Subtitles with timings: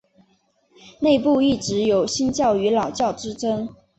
[1.01, 3.69] 内部一直有新教与老教之争。